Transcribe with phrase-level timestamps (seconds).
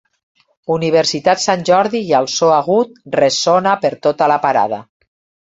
[0.75, 4.83] Universitat Sant Jordi i el so agut ressona per tota la parada.